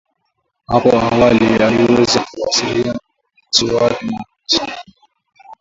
[0.67, 2.93] Hapo awali, aliweza kuwasiliana
[3.67, 4.73] na watu wake Mombasa